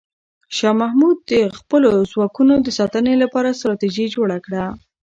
شاه 0.57 0.75
محمود 0.81 1.17
د 1.31 1.33
خپلو 1.57 1.89
ځواکونو 2.11 2.53
د 2.61 2.67
ساتنې 2.79 3.13
لپاره 3.23 3.57
ستراتیژي 3.59 4.05
جوړه 4.15 4.37
کړه. 4.45 4.65